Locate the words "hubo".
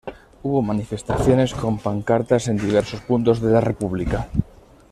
0.41-0.63